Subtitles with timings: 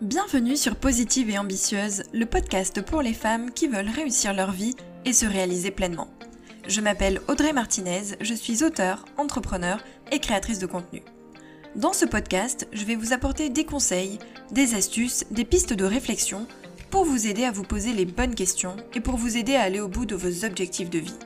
[0.00, 4.74] Bienvenue sur Positive et Ambitieuse, le podcast pour les femmes qui veulent réussir leur vie
[5.04, 6.08] et se réaliser pleinement.
[6.66, 11.02] Je m'appelle Audrey Martinez, je suis auteure, entrepreneur et créatrice de contenu.
[11.76, 14.18] Dans ce podcast, je vais vous apporter des conseils,
[14.50, 16.46] des astuces, des pistes de réflexion
[16.88, 19.80] pour vous aider à vous poser les bonnes questions et pour vous aider à aller
[19.80, 21.18] au bout de vos objectifs de vie.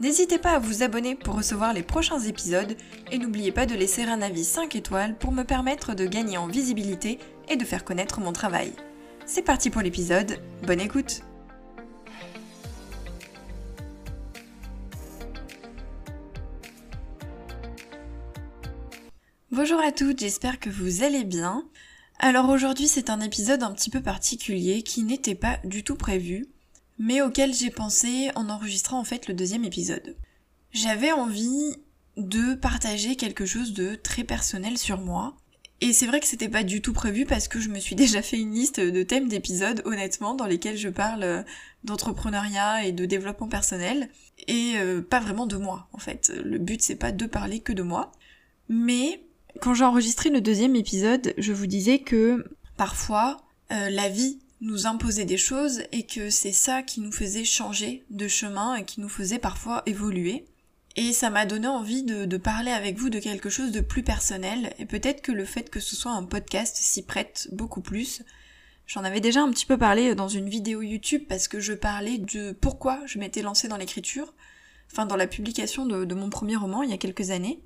[0.00, 2.76] N'hésitez pas à vous abonner pour recevoir les prochains épisodes
[3.12, 6.48] et n'oubliez pas de laisser un avis 5 étoiles pour me permettre de gagner en
[6.48, 7.18] visibilité
[7.48, 8.72] et de faire connaître mon travail.
[9.26, 11.22] C'est parti pour l'épisode, bonne écoute
[19.50, 21.64] Bonjour à toutes, j'espère que vous allez bien.
[22.18, 26.48] Alors aujourd'hui c'est un épisode un petit peu particulier qui n'était pas du tout prévu,
[26.98, 30.16] mais auquel j'ai pensé en enregistrant en fait le deuxième épisode.
[30.72, 31.76] J'avais envie
[32.16, 35.36] de partager quelque chose de très personnel sur moi,
[35.80, 38.22] et c'est vrai que c'était pas du tout prévu parce que je me suis déjà
[38.22, 41.42] fait une liste de thèmes d'épisodes, honnêtement, dans lesquels je parle euh,
[41.84, 44.08] d'entrepreneuriat et de développement personnel,
[44.48, 46.32] et euh, pas vraiment de moi, en fait.
[46.44, 48.12] Le but c'est pas de parler que de moi.
[48.68, 49.20] Mais
[49.60, 52.44] quand j'ai enregistré le deuxième épisode, je vous disais que
[52.76, 57.44] parfois euh, la vie nous imposait des choses et que c'est ça qui nous faisait
[57.44, 60.46] changer de chemin et qui nous faisait parfois évoluer.
[60.96, 64.72] Et ça m'a donné envie de, parler avec vous de quelque chose de plus personnel,
[64.78, 68.22] et peut-être que le fait que ce soit un podcast s'y prête beaucoup plus.
[68.86, 72.18] J'en avais déjà un petit peu parlé dans une vidéo YouTube parce que je parlais
[72.18, 74.34] de pourquoi je m'étais lancée dans l'écriture,
[74.92, 77.60] enfin dans la publication de, mon premier roman il y a quelques années.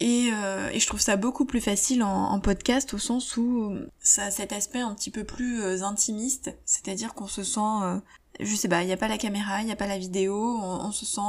[0.00, 4.30] Et, euh, je trouve ça beaucoup plus facile en, podcast au sens où ça a
[4.30, 7.98] cet aspect un petit peu plus euh, intimiste, c'est-à-dire qu'on se sent, euh,
[8.38, 10.58] je sais pas, il n'y a pas la caméra, il n'y a pas la vidéo,
[10.60, 11.20] on se sent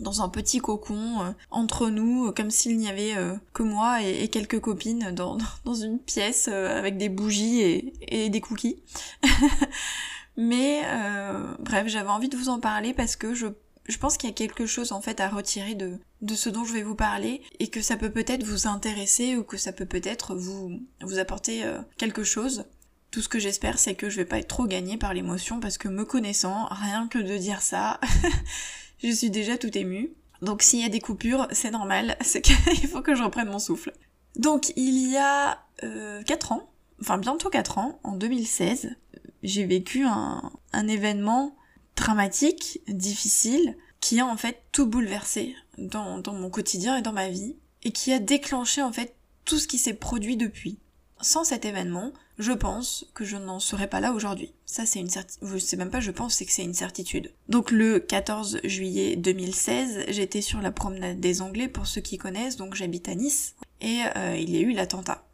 [0.00, 4.02] dans un petit cocon euh, entre nous, euh, comme s'il n'y avait euh, que moi
[4.02, 8.82] et, quelques copines dans, dans une pièce avec des bougies et, et des cookies.
[10.36, 10.82] Mais
[11.58, 13.48] bref, j'avais envie de vous en parler parce que je,
[13.88, 16.64] je pense qu'il y a quelque chose en fait à retirer de, de ce dont
[16.64, 19.84] je vais vous parler et que ça peut peut-être vous intéresser ou que ça peut
[19.84, 21.64] peut-être vous, vous apporter
[21.98, 22.64] quelque chose.
[23.10, 25.76] Tout ce que j'espère, c'est que je vais pas être trop gagnée par l'émotion parce
[25.76, 28.00] que me connaissant, rien que de dire ça,
[29.02, 30.12] je suis déjà tout émue.
[30.42, 33.58] Donc s'il y a des coupures, c'est normal, c'est qu'il faut que je reprenne mon
[33.58, 33.92] souffle.
[34.36, 38.90] Donc il y a euh, 4 ans, enfin bientôt 4 ans, en 2016,
[39.42, 41.56] j'ai vécu un, un événement
[41.96, 47.28] dramatique, difficile, qui a en fait tout bouleversé dans, dans mon quotidien et dans ma
[47.28, 50.78] vie, et qui a déclenché en fait tout ce qui s'est produit depuis.
[51.22, 54.54] Sans cet événement, je pense que je n'en serais pas là aujourd'hui.
[54.64, 55.58] Ça, c'est une certitude.
[55.58, 57.32] Sais même pas, je pense, c'est que c'est une certitude.
[57.48, 62.56] Donc, le 14 juillet 2016, j'étais sur la promenade des Anglais, pour ceux qui connaissent,
[62.56, 65.26] donc j'habite à Nice, et euh, il y a eu l'attentat.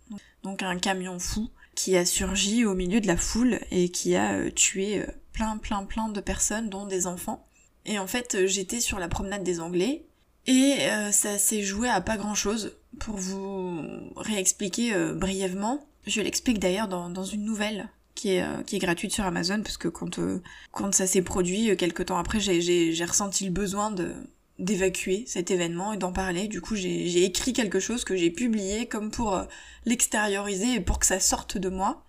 [0.42, 4.34] Donc, un camion fou qui a surgi au milieu de la foule et qui a
[4.34, 7.46] euh, tué euh, plein, plein, plein de personnes, dont des enfants.
[7.84, 10.06] Et en fait, j'étais sur la promenade des Anglais,
[10.46, 10.78] et
[11.12, 12.76] ça s'est joué à pas grand chose.
[12.98, 13.80] Pour vous
[14.16, 19.24] réexpliquer brièvement, je l'explique d'ailleurs dans, une nouvelle qui est, euh, qui est gratuite sur
[19.24, 20.40] Amazon parce que quand, euh,
[20.72, 24.14] quand ça s'est produit, euh, quelques temps après, j'ai ressenti le besoin de
[24.58, 26.48] d'évacuer cet événement et d'en parler.
[26.48, 29.38] Du coup, j'ai écrit quelque chose que j'ai publié comme pour
[29.84, 32.06] l'extérioriser et pour que ça sorte de moi.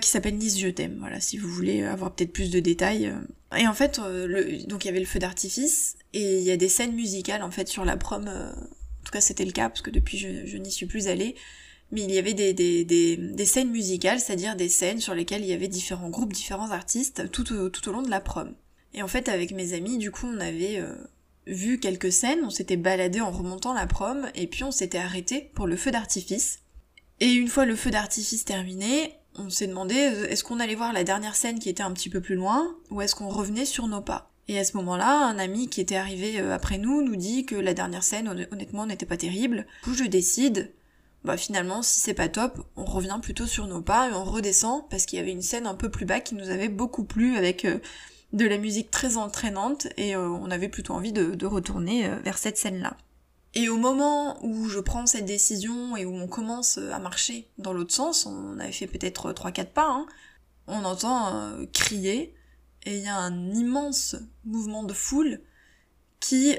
[0.00, 3.12] qui s'appelle Nice je t'aime, voilà, si vous voulez avoir peut-être plus de détails.
[3.56, 6.56] Et en fait, le, donc il y avait le feu d'artifice, et il y a
[6.56, 9.82] des scènes musicales en fait sur la prom, en tout cas c'était le cas, parce
[9.82, 11.34] que depuis je, n'y suis plus allée,
[11.90, 15.42] mais il y avait des, des, des, des scènes musicales, c'est-à-dire des scènes sur lesquelles
[15.42, 18.54] il y avait différents groupes, différents artistes tout au, tout au long de la prom.
[18.94, 20.94] Et en fait, avec mes amis, du coup, on avait euh,
[21.46, 25.50] vu quelques scènes, on s'était baladé en remontant la prom, et puis on s'était arrêté
[25.54, 26.60] pour le feu d'artifice.
[27.20, 30.92] Et une fois le feu d'artifice terminé, on s'est demandé euh, est-ce qu'on allait voir
[30.92, 33.88] la dernière scène qui était un petit peu plus loin, ou est-ce qu'on revenait sur
[33.88, 34.33] nos pas?
[34.48, 37.54] Et à ce moment-là, un ami qui était arrivé euh, après nous nous dit que
[37.54, 39.66] la dernière scène, honnêtement, n'était pas terrible.
[39.84, 40.72] Du coup, je décide
[41.24, 44.86] bah finalement si c'est pas top, on revient plutôt sur nos pas et on redescend
[44.90, 47.38] parce qu'il y avait une scène un peu plus bas qui nous avait beaucoup plu
[47.38, 47.78] avec euh,
[48.34, 52.58] de la musique très entraînante et euh, on avait plutôt envie de, retourner vers cette
[52.58, 52.98] scène-là.
[53.54, 57.72] Et au moment où je prends cette décision et où on commence à marcher dans
[57.72, 60.06] l'autre sens, on avait fait peut-être 3-4 pas, hein,
[60.66, 62.34] on entend crier
[62.84, 65.40] et il y a un immense mouvement de foule
[66.20, 66.56] qui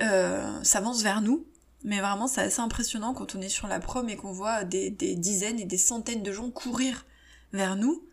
[0.63, 1.45] s'avance vers nous
[1.85, 4.89] mais vraiment, c'est assez impressionnant quand on est sur la prom et qu'on voit des,
[4.89, 7.05] dizaines et des centaines de gens courir
[7.53, 8.03] vers nous.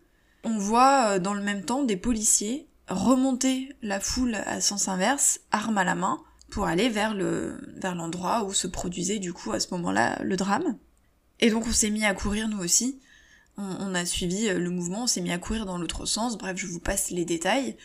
[0.43, 5.39] On voit euh, dans le même temps des policiers remonter la foule à sens inverse,
[5.51, 6.21] arme à la main,
[6.51, 10.35] pour aller vers le vers l'endroit où se produisait du coup à ce moment-là le
[10.35, 10.77] drame.
[11.39, 12.99] Et donc on s'est mis à courir nous aussi,
[13.57, 16.67] On, a suivi le mouvement, on s'est mis à courir dans l'autre sens, bref, je
[16.67, 17.75] vous passe les détails.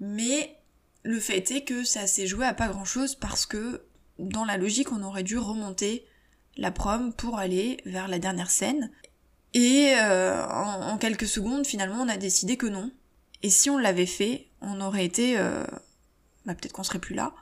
[0.00, 0.56] Mais
[1.02, 3.82] le fait est que ça s'est joué à pas grand chose parce que
[4.18, 6.06] dans la logique, on aurait dû remonter
[6.56, 8.90] la prom pour aller vers la dernière scène.
[9.54, 12.90] Et euh, en, quelques secondes, finalement, on a décidé que non.
[13.42, 15.38] Et si on l'avait fait, on aurait été...
[15.38, 15.64] Euh,
[16.44, 17.34] bah peut-être qu'on serait plus là.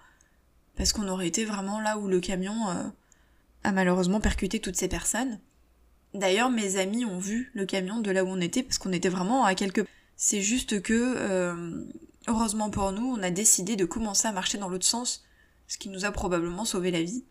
[0.76, 2.82] Parce qu'on aurait été vraiment là où le camion euh,
[3.62, 5.40] a malheureusement percuté toutes ces personnes.
[6.12, 9.08] D'ailleurs, mes amis ont vu le camion de là où on était, parce qu'on était
[9.08, 9.84] vraiment à quelques...
[10.16, 11.86] C'est juste que,
[12.28, 15.24] heureusement pour nous, on a décidé de commencer à marcher dans l'autre sens,
[15.66, 17.24] ce qui nous a probablement sauvé la vie.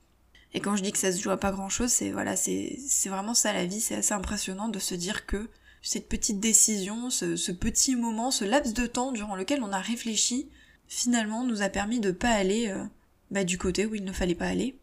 [0.54, 2.78] Et quand je dis que ça se joue à pas grand chose, c'est voilà, c'est
[3.06, 5.50] vraiment ça la vie, c'est assez impressionnant de se dire que
[5.81, 10.50] cette petite décision, ce, petit moment, ce laps de temps durant lequel on a réfléchi,
[10.88, 12.84] finalement nous a permis de pas aller euh,
[13.31, 14.78] bah, du côté où il ne fallait pas aller.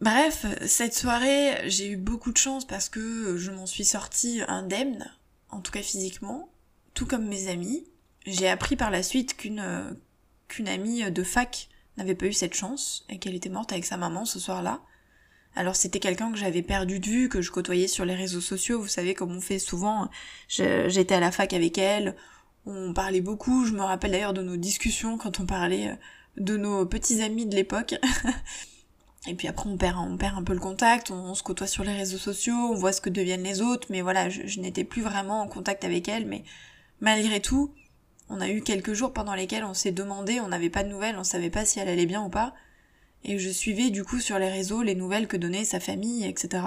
[0.00, 5.10] Bref, cette soirée, j'ai eu beaucoup de chance parce que je m'en suis sortie indemne,
[5.48, 6.50] en tout cas physiquement,
[6.92, 7.86] tout comme mes amis.
[8.24, 9.90] J'ai appris par la suite qu'une euh,
[10.48, 13.96] qu'une amie de fac n'avait pas eu cette chance et qu'elle était morte avec sa
[13.96, 14.80] maman ce soir-là.
[15.56, 18.80] Alors c'était quelqu'un que j'avais perdu de vue, que je côtoyais sur les réseaux sociaux,
[18.80, 20.10] vous savez comme on fait souvent.
[20.48, 22.16] J'étais à la fac avec elle,
[22.66, 25.94] on parlait beaucoup, je me rappelle d'ailleurs de nos discussions quand on parlait euh,
[26.38, 27.94] de nos petits amis de l'époque.
[29.26, 31.84] Et puis après on perd, on perd un peu le contact, on, se côtoie sur
[31.84, 35.00] les réseaux sociaux, on voit ce que deviennent les autres, mais voilà, je n'étais plus
[35.00, 36.44] vraiment en contact avec elle, mais
[37.00, 37.72] malgré tout,
[38.28, 41.16] on a eu quelques jours pendant lesquels on s'est demandé, on n'avait pas de nouvelles,
[41.18, 42.54] on savait pas si elle allait bien ou pas
[43.24, 46.64] et je suivais du coup sur les réseaux les nouvelles que donnait sa famille, etc.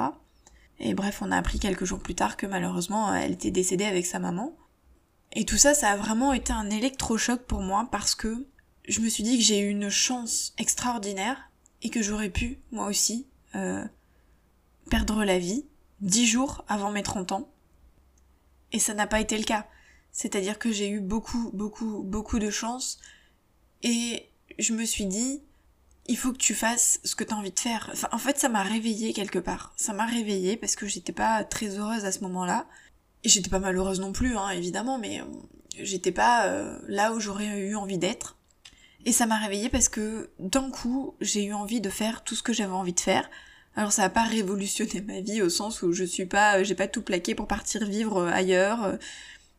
[0.79, 4.05] Et bref, on a appris quelques jours plus tard que malheureusement elle était décédée avec
[4.05, 4.55] sa maman.
[5.33, 8.47] Et tout ça, ça a vraiment été un électrochoc pour moi parce que
[8.87, 11.51] je me suis dit que j'ai eu une chance extraordinaire
[11.83, 13.83] et que j'aurais pu, moi aussi, euh,
[14.89, 15.65] perdre la vie
[15.99, 17.49] dix jours avant mes 30 ans.
[18.71, 19.67] Et ça n'a pas été le cas.
[20.17, 22.97] C'est-à-dire que j'ai eu beaucoup, beaucoup, beaucoup de chance
[23.83, 24.27] et
[24.57, 25.43] je me suis dit,
[26.07, 27.91] il faut que tu fasses ce que tu as envie de faire.
[27.93, 29.73] Enfin, en fait, ça m'a réveillée quelque part.
[29.77, 32.65] Ça m'a réveillée parce que j'étais pas très heureuse à ce moment-là.
[33.23, 35.25] Et j'étais pas malheureuse non plus, hein, évidemment, mais euh,
[35.79, 38.37] j'étais pas euh, là où j'aurais eu envie d'être.
[39.05, 42.41] Et ça m'a réveillée parce que d'un coup, j'ai eu envie de faire tout ce
[42.41, 43.29] que j'avais envie de faire.
[43.75, 46.87] Alors ça a pas révolutionné ma vie au sens où je suis pas, j'ai pas
[46.87, 48.97] tout plaqué pour partir vivre euh, ailleurs.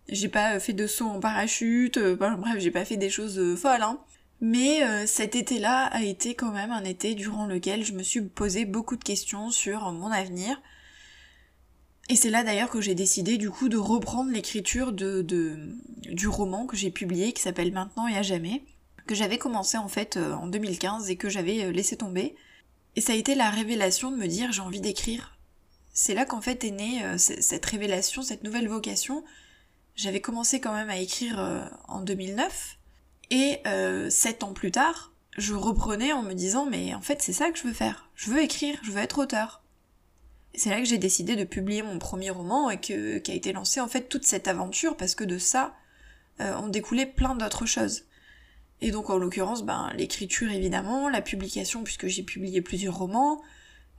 [0.08, 1.99] J'ai pas fait de saut en parachute.
[1.99, 3.99] bref, j'ai pas fait des choses folles, hein.
[4.40, 8.22] Mais euh, cet été-là a été quand même un été durant lequel je me suis
[8.22, 10.60] posé beaucoup de questions sur mon avenir.
[12.08, 15.22] Et c'est là d'ailleurs que j'ai décidé du coup de reprendre l'écriture de,
[16.06, 18.64] du roman que j'ai publié qui s'appelle Maintenant et à jamais,
[19.06, 22.37] que j'avais commencé en fait euh, en 2015 et que j'avais euh, laissé tomber.
[22.96, 25.37] Et ça a été la révélation de me dire j'ai envie d'écrire.
[25.93, 29.25] C'est là qu'en fait est née cette révélation, cette nouvelle vocation.
[29.99, 32.79] J'avais commencé quand même à écrire en 2009
[33.31, 37.33] et euh, sept ans plus tard, je reprenais en me disant mais en fait c'est
[37.33, 38.09] ça que je veux faire.
[38.15, 39.62] Je veux écrire, je veux être auteur.
[40.55, 43.81] C'est là que j'ai décidé de publier mon premier roman et que qu'a été lancée
[43.81, 45.75] en fait toute cette aventure parce que de ça
[46.41, 48.05] euh, ont découlé plein d'autres choses.
[48.81, 53.43] Et donc en l'occurrence ben l'écriture évidemment, la publication puisque j'ai publié plusieurs romans,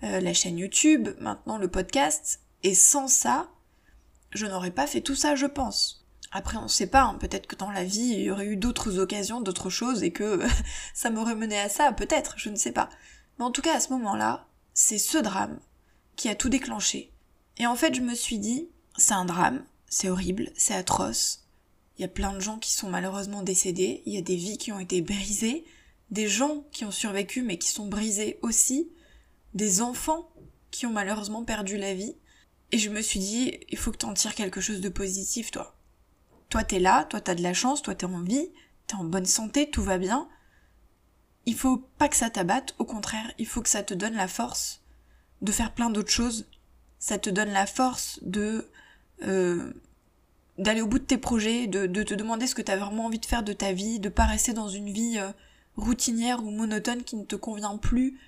[0.04, 2.40] euh, la chaîne YouTube, maintenant le podcast.
[2.63, 3.50] Et sans ça,
[4.31, 6.00] je n'aurais pas fait tout ça je pense.
[6.31, 7.16] Après, on sait pas, hein.
[7.16, 10.40] peut-être que dans la vie, il y aurait eu d'autres occasions, d'autres choses, et que
[10.94, 12.90] ça m'aurait mené à ça, peut-être, je ne sais pas.
[13.38, 15.59] Mais en tout cas, à ce moment-là, c'est ce drame
[16.16, 17.12] qui a tout déclenché.
[17.57, 21.48] Et en fait, je me suis dit, c'est un drame, c'est horrible, c'est atroce.
[21.98, 24.57] Il y a plein de gens qui sont malheureusement décédés, il y a des vies
[24.57, 25.66] qui ont été brisées,
[26.12, 28.90] des gens qui ont survécu mais qui sont brisés aussi,
[29.54, 30.30] des enfants
[30.71, 32.16] qui ont malheureusement perdu la vie.
[32.71, 35.76] Et je me suis dit, il faut que t'en tires quelque chose de positif, toi.
[36.49, 38.49] Toi, t'es là, toi, t'as de la chance, toi, t'es en vie,
[38.88, 40.28] t'es en bonne santé, tout va bien.
[41.45, 44.28] Il faut pas que ça t'abatte, au contraire, il faut que ça te donne la
[44.28, 44.81] force
[45.42, 46.47] de faire plein d'autres choses.
[46.99, 48.69] Ça te donne la force de
[49.23, 49.73] euh,
[50.57, 53.26] d'aller au bout de tes projets, de, te demander ce que t'as vraiment envie de
[53.26, 55.31] faire de ta vie, de pas rester dans une vie euh,
[55.78, 58.19] routinière ou monotone qui ne te convient plus.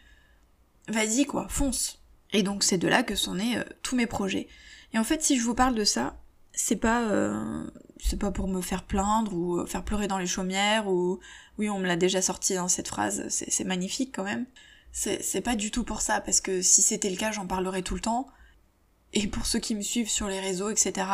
[0.88, 2.01] Vas-y quoi, fonce.
[2.34, 4.48] Et donc c'est de là que sont nés euh, tous mes projets.
[4.94, 6.18] Et en fait, si je vous parle de ça,
[6.54, 7.02] c'est pas
[7.98, 11.20] c'est pas pour me faire plaindre ou euh, faire pleurer dans les chaumières ou
[11.58, 14.46] oui on me l'a déjà sorti dans cette phrase c'est magnifique quand même.
[14.92, 17.96] C'est pas du tout pour ça parce que si c'était le cas j'en parlerais tout
[17.96, 18.28] le temps.
[19.14, 21.08] Et pour ceux qui me suivent sur les réseaux etc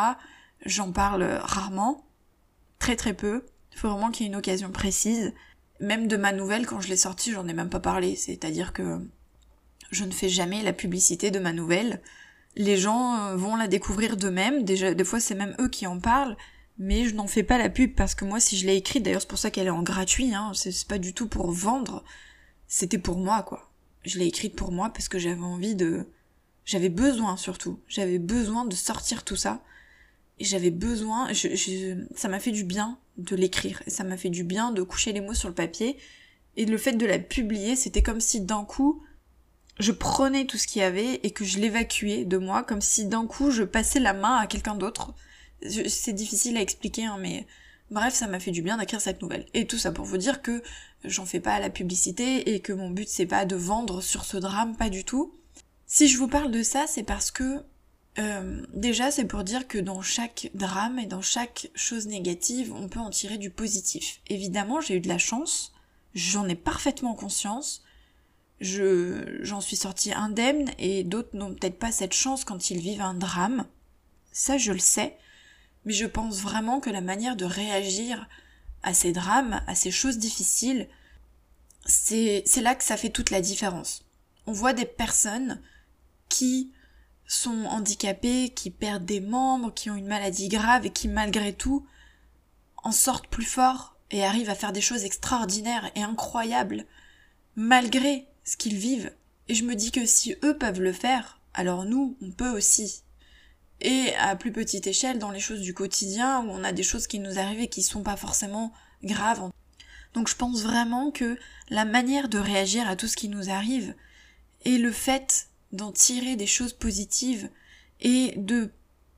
[0.66, 2.06] j'en parle rarement.
[2.80, 3.46] Très très peu.
[3.74, 5.34] Il faut vraiment qu'il y ait une occasion précise.
[5.80, 8.16] Même de ma nouvelle quand je l'ai sortie j'en ai même pas parlé.
[8.16, 9.00] C'est à dire que
[9.92, 12.02] je ne fais jamais la publicité de ma nouvelle
[12.58, 14.64] les gens euh, vont la découvrir d'eux-mêmes.
[14.64, 16.36] Déjà, des fois, c'est même eux qui en parlent.
[16.80, 19.22] Mais je n'en fais pas la pub parce que moi, si je l'ai écrite, d'ailleurs,
[19.22, 22.04] c'est pour ça qu'elle est en gratuit, hein, c'est pas du tout pour vendre.
[22.68, 23.72] C'était pour moi, quoi.
[24.04, 26.08] Je l'ai écrite pour moi parce que j'avais envie de,
[26.66, 27.80] j'avais besoin surtout.
[27.88, 29.64] J'avais besoin de sortir tout ça.
[30.40, 31.30] Et j'avais besoin,
[32.16, 33.82] ça m'a fait du bien de l'écrire.
[33.88, 35.98] Ça m'a fait du bien de coucher les mots sur le papier.
[36.58, 39.02] Et le fait de la publier, c'était comme si d'un coup,
[39.80, 43.06] je prenais tout ce qu'il y avait et que je l'évacuais de moi, comme si
[43.06, 45.14] d'un coup je passais la main à quelqu'un d'autre.
[45.70, 47.46] C'est difficile à expliquer, hein, mais
[47.92, 49.46] bref, ça m'a fait du bien d'écrire cette nouvelle.
[49.54, 50.64] Et tout ça pour vous dire que
[51.04, 54.38] j'en fais pas la publicité et que mon but c'est pas de vendre sur ce
[54.38, 55.34] drame, pas du tout.
[55.86, 57.64] Si je vous parle de ça, c'est parce que
[58.20, 62.88] euh, déjà c'est pour dire que dans chaque drame et dans chaque chose négative, on
[62.88, 64.22] peut en tirer du positif.
[64.28, 65.74] Évidemment, j'ai eu de la chance,
[66.16, 67.84] j'en ai parfaitement conscience
[68.60, 73.02] je j'en suis sortie indemne et d'autres n'ont peut-être pas cette chance quand ils vivent
[73.02, 73.66] un drame.
[74.32, 75.18] Ça je le sais,
[75.86, 78.28] mais je pense vraiment que la manière de réagir
[78.84, 80.88] à ces drames, à ces choses difficiles,
[81.86, 84.06] c'est c'est là que ça fait toute la différence.
[84.46, 85.62] On voit des personnes
[86.30, 86.72] qui
[87.28, 91.86] sont handicapées, qui perdent des membres, qui ont une maladie grave et qui malgré tout
[92.84, 96.86] en sortent plus forts et arrivent à faire des choses extraordinaires et incroyables
[97.56, 99.12] malgré ce qu'ils vivent.
[99.50, 103.04] Et je me dis que si eux peuvent le faire, alors nous, on peut aussi.
[103.82, 107.06] Et à plus petite échelle, dans les choses du quotidien, où on a des choses
[107.06, 108.74] qui nous arrivent et qui sont pas forcément
[109.04, 109.52] graves.
[110.14, 111.38] Donc je pense vraiment que
[111.70, 113.94] la manière de réagir à tout ce qui nous arrive,
[114.66, 117.50] et le fait d'en tirer des choses positives,
[118.00, 118.72] et de,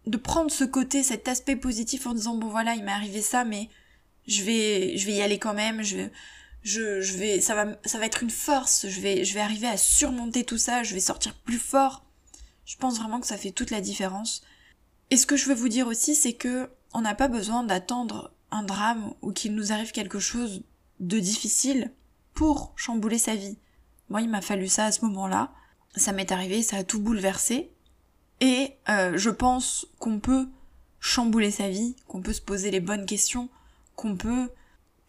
[0.08, 3.46] de prendre ce côté, cet aspect positif en disant bon voilà, il m'est arrivé ça,
[3.46, 3.70] mais
[4.28, 6.10] je vais, je vais y aller quand même, je
[6.64, 9.68] je, je vais, ça va, ça va être une force, je vais, je vais arriver
[9.68, 12.06] à surmonter tout ça, je vais sortir plus fort.
[12.66, 14.44] Je pense vraiment que ça fait toute la différence.
[15.10, 18.32] Et ce que je veux vous dire aussi, c'est que on n'a pas besoin d'attendre
[18.52, 20.64] un drame ou qu'il nous arrive quelque chose
[21.00, 21.92] de difficile
[22.34, 23.58] pour chambouler sa vie.
[24.10, 25.52] Moi, il m'a fallu ça à ce moment-là.
[25.96, 27.72] Ça m'est arrivé, ça a tout bouleversé.
[28.42, 30.48] Et euh, je pense qu'on peut
[31.00, 33.50] chambouler sa vie, qu'on peut se poser les bonnes questions,
[33.96, 34.50] qu'on peut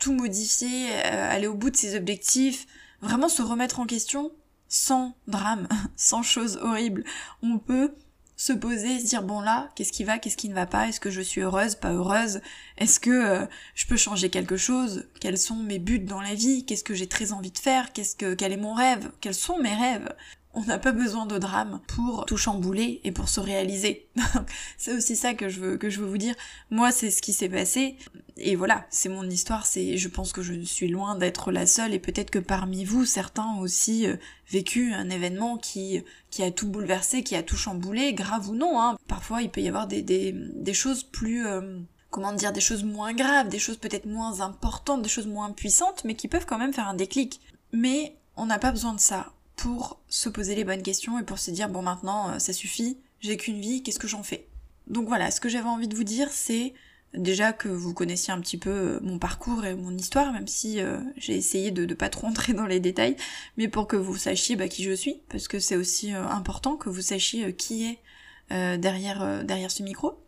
[0.00, 2.66] tout modifier, euh, aller au bout de ses objectifs,
[3.00, 4.32] vraiment se remettre en question
[4.68, 7.04] sans drame, sans choses horribles.
[7.42, 7.94] On peut
[8.36, 10.98] se poser, se dire bon là, qu'est-ce qui va, qu'est-ce qui ne va pas, est-ce
[10.98, 12.40] que je suis heureuse, pas heureuse,
[12.78, 16.64] est-ce que euh, je peux changer quelque chose, quels sont mes buts dans la vie,
[16.64, 19.58] qu'est-ce que j'ai très envie de faire, qu'est-ce que quel est mon rêve, quels sont
[19.58, 20.08] mes rêves?
[20.52, 24.08] On n'a pas besoin de drame pour tout chambouler et pour se réaliser.
[24.78, 26.34] c'est aussi ça que je veux que je veux vous dire.
[26.70, 27.96] Moi, c'est ce qui s'est passé
[28.36, 31.94] et voilà, c'est mon histoire, c'est je pense que je suis loin d'être la seule
[31.94, 34.16] et peut-être que parmi vous certains ont aussi euh,
[34.50, 38.80] vécu un événement qui qui a tout bouleversé, qui a tout chamboulé, grave ou non
[38.80, 38.98] hein.
[39.06, 41.78] Parfois, il peut y avoir des des, des choses plus euh,
[42.10, 46.02] comment dire des choses moins graves, des choses peut-être moins importantes, des choses moins puissantes
[46.04, 47.40] mais qui peuvent quand même faire un déclic.
[47.72, 51.38] Mais on n'a pas besoin de ça pour se poser les bonnes questions et pour
[51.38, 54.46] se dire bon maintenant euh, ça suffit, j'ai qu'une vie, qu'est-ce que j'en fais?
[54.86, 56.72] Donc voilà, ce que j'avais envie de vous dire c'est
[57.12, 60.80] déjà que vous connaissiez un petit peu euh, mon parcours et mon histoire, même si
[60.80, 63.16] euh, j'ai essayé de ne pas trop entrer dans les détails,
[63.58, 66.88] mais pour que vous sachiez bah, qui je suis, parce que c'est aussi important que
[66.88, 70.18] vous sachiez qui est derrière, derrière ce micro.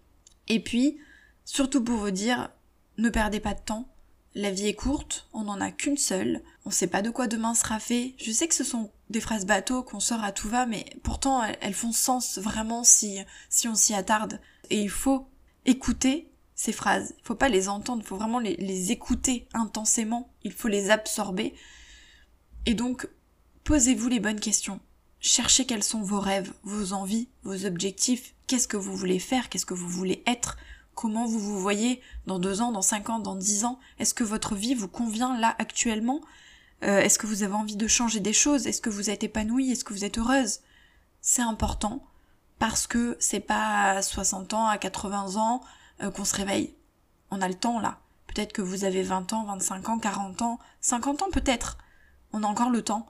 [0.47, 0.99] Et puis,
[1.45, 2.51] surtout pour vous dire,
[2.99, 3.92] ne perdez pas de temps,
[4.35, 7.55] la vie est courte, on n'en a qu'une seule, on sait pas de quoi demain
[7.55, 8.15] sera fait.
[8.19, 11.43] Je sais que ce sont des phrases bateaux qu'on sort à tout va, mais pourtant
[11.61, 13.19] elles, font sens vraiment si,
[13.51, 14.41] si on s'y attarde.
[14.71, 15.27] Et il faut
[15.67, 17.15] écouter ces phrases.
[17.19, 20.91] Il faut pas les entendre, il faut vraiment les, les écouter intensément, il faut les
[20.91, 21.55] absorber.
[22.65, 23.09] Et donc,
[23.65, 24.81] posez-vous les bonnes questions.
[25.21, 29.67] Cherchez quels sont vos rêves, vos envies, vos objectifs, qu'est-ce que vous voulez faire, qu'est-ce
[29.67, 30.57] que vous voulez être,
[30.95, 33.79] Comment vous vous voyez dans deux ans, dans cinq ans, dans dix ans?
[33.99, 36.21] Est-ce que votre vie vous convient là actuellement?
[36.85, 38.67] Euh, Est-ce que vous avez envie de changer des choses?
[38.67, 39.71] Est-ce que vous êtes épanouie?
[39.71, 40.61] Est-ce que vous êtes heureuse?
[41.21, 42.05] C'est important
[42.59, 45.63] parce que c'est pas à 60 ans, à 80 ans
[46.03, 46.75] euh, qu'on se réveille.
[47.31, 47.99] On a le temps là.
[48.27, 51.79] Peut-être que vous avez 20 ans, 25 ans, 40 ans, 50 ans peut-être.
[52.33, 53.07] On a encore le temps.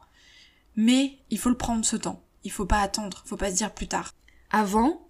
[0.77, 2.23] Mais il faut le prendre ce temps.
[2.45, 4.12] Il faut pas attendre, il faut pas se dire plus tard.
[4.51, 5.07] Avant,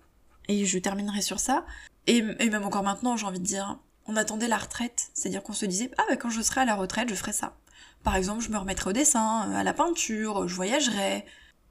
[0.48, 1.64] et je terminerai sur ça,
[2.06, 5.66] et, même encore maintenant, j'ai envie de dire, on attendait la retraite, c'est-à-dire qu'on se
[5.66, 7.56] disait, ah bah quand je serai à la retraite, je ferai ça.
[8.02, 11.24] Par exemple, je me remettrai au dessin, euh, à la peinture, je voyagerai.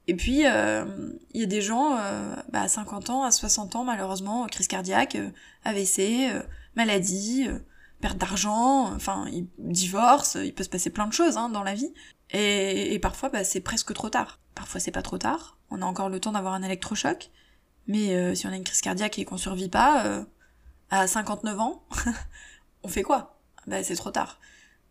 [0.08, 0.84] Et puis, euh,
[1.34, 4.66] il y a des gens, euh, bah, à 50 ans, à 60 ans, malheureusement, crise
[4.66, 5.16] cardiaque,
[5.64, 6.30] AVC,
[6.74, 7.46] maladie,
[8.00, 11.74] perte d'argent, enfin, ils divorcent, il peut se passer plein de choses hein, dans la
[11.74, 11.92] vie.
[12.30, 14.40] Et, et parfois, bah, c'est presque trop tard.
[14.54, 17.30] Parfois, c'est pas trop tard, on a encore le temps d'avoir un électrochoc.
[17.86, 20.24] Mais euh, si on a une crise cardiaque et qu'on survit pas, euh,
[20.90, 21.84] à 59 ans,
[22.82, 23.40] on fait quoi?
[23.66, 24.40] Bah c'est trop tard.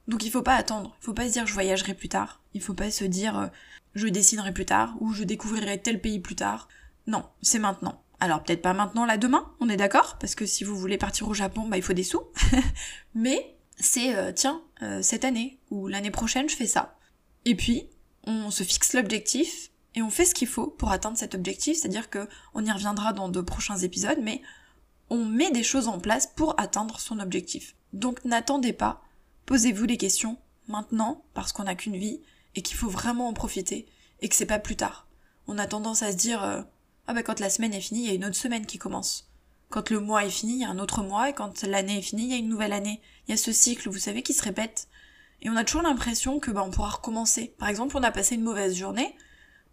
[0.07, 2.62] Donc il faut pas attendre, il faut pas se dire je voyagerai plus tard, il
[2.62, 3.48] faut pas se dire euh,
[3.93, 6.67] je dessinerai plus tard ou je découvrirai tel pays plus tard.
[7.07, 8.03] Non, c'est maintenant.
[8.19, 10.17] Alors peut-être pas maintenant là demain, on est d'accord?
[10.19, 12.24] Parce que si vous voulez partir au Japon, bah il faut des sous.
[13.15, 14.62] Mais c'est tiens,
[15.01, 16.98] cette année ou l'année prochaine je fais ça.
[17.45, 17.89] Et puis
[18.25, 22.10] on se fixe l'objectif et on fait ce qu'il faut pour atteindre cet objectif, c'est-à-dire
[22.10, 24.41] que on y reviendra dans de prochains épisodes, mais
[25.10, 27.75] on met des choses en place pour atteindre son objectif.
[27.93, 29.03] Donc n'attendez pas,
[29.45, 32.21] posez-vous les questions maintenant parce qu'on n'a qu'une vie
[32.55, 33.86] et qu'il faut vraiment en profiter
[34.21, 35.07] et que c'est pas plus tard.
[35.48, 36.62] On a tendance à se dire euh,
[37.07, 39.27] ah ben quand la semaine est finie, il y a une autre semaine qui commence.
[39.69, 42.01] Quand le mois est fini, il y a un autre mois et quand l'année est
[42.01, 43.01] finie, il y a une nouvelle année.
[43.27, 44.88] Il y a ce cycle, vous savez, qui se répète.
[45.41, 47.53] Et on a toujours l'impression que bah on pourra recommencer.
[47.57, 49.15] Par exemple, on a passé une mauvaise journée,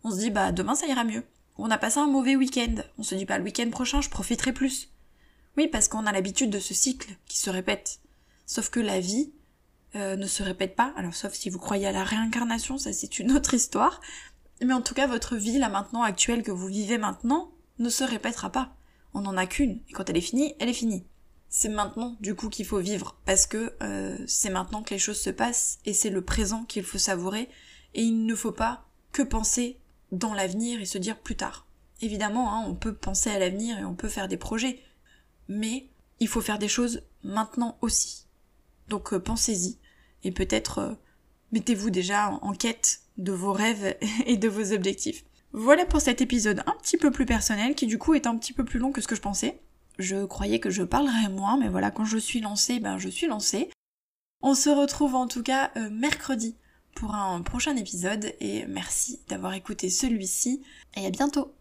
[0.05, 1.25] on se dit bah demain ça ira mieux.
[1.57, 4.53] On a passé un mauvais week-end, on se dit bah le week-end prochain je profiterai
[4.53, 4.91] plus.
[5.57, 8.01] Oui, parce qu'on a l'habitude de ce cycle qui se répète.
[8.47, 9.33] Sauf que la vie
[9.97, 13.19] euh, ne se répète pas, alors sauf si vous croyez à la réincarnation, ça c'est
[13.19, 14.01] une autre histoire.
[14.63, 18.05] Mais en tout cas, votre vie là maintenant actuelle que vous vivez maintenant ne se
[18.05, 18.75] répétera pas.
[19.15, 21.07] On n'en a qu'une, et quand elle est finie, elle est finie.
[21.49, 25.21] C'est maintenant du coup qu'il faut vivre, parce que euh, c'est maintenant que les choses
[25.21, 27.49] se passent, et c'est le présent qu'il faut savourer,
[27.95, 29.79] et il ne faut pas que penser
[30.13, 31.67] dans l'avenir et se dire plus tard.
[32.01, 34.81] Évidemment, hein, on peut penser à l'avenir et on peut faire des projets,
[35.49, 35.89] mais
[36.21, 38.27] il faut faire des choses maintenant aussi.
[38.89, 39.79] Donc euh, pensez-y
[40.25, 40.95] et peut-être euh,
[41.53, 43.97] mettez-vous déjà en quête de vos rêves
[44.27, 45.25] et de vos objectifs.
[45.53, 48.53] Voilà pour cet épisode un petit peu plus personnel qui du coup est un petit
[48.53, 49.61] peu plus long que ce que je pensais.
[49.99, 53.27] Je croyais que je parlerais moins, mais voilà, quand je suis lancée, ben je suis
[53.27, 53.71] lancée.
[54.41, 56.57] On se retrouve en tout cas euh, mercredi
[56.99, 60.65] pour un prochain épisode et merci d'avoir écouté celui-ci
[60.97, 61.55] et à bientôt